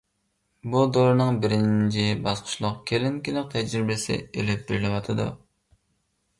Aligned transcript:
بۇ 0.69 0.79
دورىنىڭ 0.95 1.37
بىرىنچى 1.43 2.07
باسقۇچلۇق 2.29 2.81
كىلىنىكىلىق 2.93 3.53
تەجرىبىسى 3.55 4.21
ئېلىپ 4.25 4.67
بېرىلىۋاتىدۇ. 4.73 5.33